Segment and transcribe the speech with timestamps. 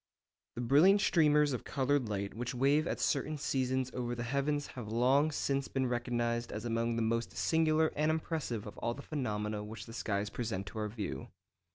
[0.55, 4.87] _The brilliant streamers of coloured light which wave at certain seasons over the heavens have
[4.87, 9.63] long since been recognised as among the most singular and impressive of all the phenomena
[9.63, 11.27] which the skies present to our view.